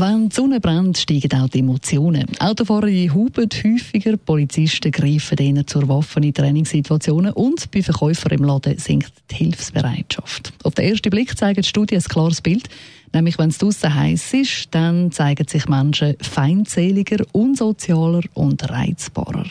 wenn 0.00 0.28
die 0.28 0.34
Sonne 0.34 0.60
brennt, 0.60 0.98
steigen 0.98 1.40
auch 1.40 1.48
die 1.48 1.60
Emotionen. 1.60 2.26
Autofahrer 2.38 2.90
hupen 3.14 3.48
häufiger, 3.64 4.16
Polizisten 4.16 4.90
greifen 4.90 5.38
ihnen 5.38 5.66
zur 5.66 5.88
Waffe 5.88 6.20
in 6.20 6.34
Trainingssituationen 6.34 7.32
und 7.32 7.70
bei 7.70 7.82
Verkäufern 7.82 8.32
im 8.32 8.44
Laden 8.44 8.78
sinkt 8.78 9.12
die 9.30 9.36
Hilfsbereitschaft. 9.36 10.52
Auf 10.64 10.74
den 10.74 10.90
ersten 10.90 11.10
Blick 11.10 11.38
zeigen 11.38 11.62
die 11.62 11.68
Studien 11.68 12.00
ein 12.00 12.08
klares 12.08 12.40
Bild. 12.40 12.68
Nämlich, 13.12 13.38
wenn 13.38 13.50
es 13.50 13.58
draußen 13.58 13.94
heiß 13.94 14.34
ist, 14.34 14.68
dann 14.72 15.12
zeigen 15.12 15.46
sich 15.48 15.68
Menschen 15.68 16.16
feindseliger, 16.20 17.24
unsozialer 17.32 18.22
und 18.34 18.68
reizbarer. 18.68 19.46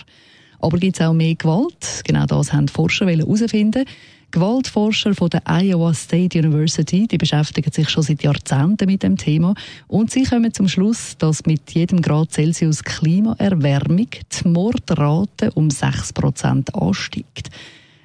Aber 0.60 0.78
gibt 0.78 1.00
es 1.00 1.06
auch 1.06 1.14
mehr 1.14 1.36
Gewalt? 1.36 2.02
Genau 2.04 2.26
das 2.26 2.52
haben 2.52 2.68
Forscher 2.68 3.08
herausfinden 3.08 3.86
Gewaltforscher 4.36 5.16
von 5.16 5.30
der 5.30 5.44
Iowa 5.46 5.94
State 5.94 6.38
University, 6.38 7.08
die 7.08 7.18
beschäftigen 7.18 7.72
sich 7.72 7.90
schon 7.90 8.04
seit 8.04 8.22
Jahrzehnten 8.22 8.86
mit 8.86 9.02
dem 9.02 9.16
Thema 9.16 9.56
und 9.88 10.12
sie 10.12 10.24
kommen 10.24 10.54
zum 10.54 10.68
Schluss, 10.68 11.16
dass 11.18 11.46
mit 11.46 11.72
jedem 11.72 12.02
Grad 12.02 12.34
Celsius 12.34 12.84
Klimaerwärmung 12.84 14.10
die 14.10 14.48
Mordrate 14.50 15.52
um 15.54 15.70
6% 15.70 16.74
ansteigt. 16.74 17.50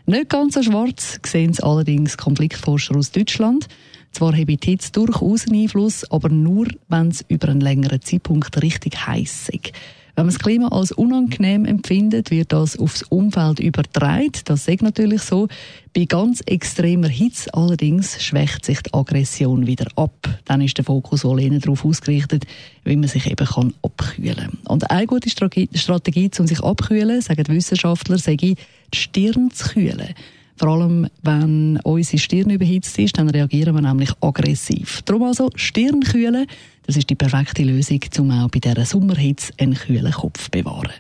Nicht 0.07 0.29
ganz 0.29 0.55
so 0.55 0.63
schwarz 0.63 1.19
sehen 1.27 1.51
es 1.51 1.59
allerdings 1.59 2.17
Konfliktforscher 2.17 2.95
aus 2.95 3.11
Deutschland. 3.11 3.67
Zwar 4.13 4.33
habe 4.33 4.57
die 4.57 4.71
Hitze 4.71 4.93
durchaus 4.93 5.49
einen 5.49 5.63
Einfluss, 5.63 6.09
aber 6.13 6.29
nur, 6.29 6.69
wenn 6.87 7.09
es 7.09 7.25
über 7.27 7.49
einen 7.49 7.61
längeren 7.61 8.03
Zeitpunkt 8.03 8.63
richtig 8.63 9.05
heiß 9.05 9.49
ist. 9.49 9.73
Wenn 10.21 10.27
man 10.27 10.35
das 10.35 10.43
Klima 10.43 10.69
als 10.69 10.93
unangenehm 10.93 11.65
empfindet, 11.65 12.31
wird 12.31 12.53
das 12.53 12.79
aufs 12.79 13.03
Umfeld 13.05 13.59
übertragen. 13.59 14.33
Das 14.45 14.69
ist 14.69 14.83
natürlich 14.83 15.23
so. 15.23 15.49
Bei 15.97 16.05
ganz 16.05 16.43
extremer 16.45 17.09
Hitze 17.09 17.55
allerdings 17.55 18.23
schwächt 18.23 18.67
sich 18.67 18.83
die 18.83 18.93
Aggression 18.93 19.67
wieder 19.67 19.87
ab. 19.97 20.13
Dann 20.45 20.61
ist 20.61 20.77
der 20.77 20.85
Fokus 20.85 21.25
eher 21.25 21.59
darauf 21.59 21.87
ausgerichtet, 21.87 22.45
wie 22.85 22.97
man 22.97 23.09
sich 23.09 23.31
eben 23.31 23.47
kann 23.47 23.73
abkühlen 23.83 24.37
kann. 24.37 24.59
Und 24.69 24.91
eine 24.91 25.07
gute 25.07 25.31
Strategie, 25.31 26.31
um 26.39 26.47
sich 26.47 26.63
abkühlen, 26.63 27.23
sagen 27.23 27.49
Wissenschaftler, 27.49 28.19
sei 28.19 28.37
die 28.37 28.57
Stirn 28.93 29.51
zu 29.51 29.71
kühlen. 29.71 30.15
Vor 30.61 30.69
allem, 30.69 31.09
wenn 31.23 31.81
unsere 31.85 32.19
Stirn 32.19 32.51
überhitzt 32.51 32.99
ist, 32.99 33.17
dann 33.17 33.31
reagieren 33.31 33.75
wir 33.75 33.81
nämlich 33.81 34.11
aggressiv. 34.21 35.01
Darum 35.07 35.23
also 35.23 35.49
Stirn 35.55 36.01
kühlen, 36.01 36.47
das 36.85 36.99
ist 36.99 37.09
die 37.09 37.15
perfekte 37.15 37.63
Lösung, 37.63 38.01
um 38.19 38.31
auch 38.31 38.51
bei 38.51 38.59
dieser 38.59 38.85
Sommerhitze 38.85 39.55
einen 39.59 39.73
kühlen 39.73 40.13
Kopf 40.13 40.45
zu 40.45 40.51
bewahren. 40.51 40.93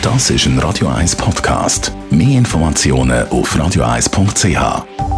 Das 0.00 0.30
ist 0.30 0.46
ein 0.46 0.58
Radio 0.58 0.88
1 0.88 1.16
Podcast. 1.16 1.92
Mehr 2.10 2.38
Informationen 2.38 3.28
auf 3.28 3.54
radio1.ch. 3.54 5.15